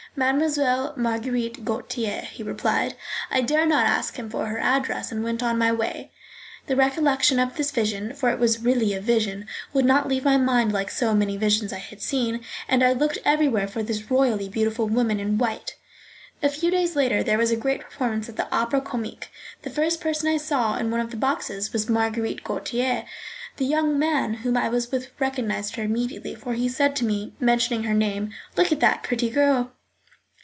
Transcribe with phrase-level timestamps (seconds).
[0.13, 2.93] "Mademoiselle Marguerite Gautier," he replied.
[3.29, 6.11] I dared not ask him for her address, and went on my way.
[6.67, 10.35] The recollection of this vision, for it was really a vision, would not leave my
[10.35, 14.49] mind like so many visions I had seen, and I looked everywhere for this royally
[14.49, 15.77] beautiful woman in white.
[16.43, 19.31] A few days later there was a great performance at the Opera Comique.
[19.61, 23.05] The first person I saw in one of the boxes was Marguerite Gautier.
[23.55, 27.31] The young man whom I was with recognised her immediately, for he said to me,
[27.39, 29.71] mentioning her name: "Look at that pretty girl."